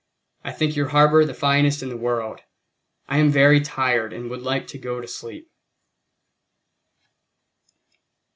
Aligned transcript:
I 0.43 0.51
think 0.51 0.75
your 0.75 0.87
harbor 0.87 1.25
the 1.25 1.33
finest 1.35 1.83
in 1.83 1.89
the 1.89 1.95
world. 1.95 2.39
I 3.07 3.19
am 3.19 3.29
very 3.29 3.59
tired 3.61 4.13
and 4.13 4.31
would 4.31 4.41
like 4.41 4.65
to 4.69 4.79
go 4.79 4.99
to 4.99 5.07
sleep." 5.07 5.51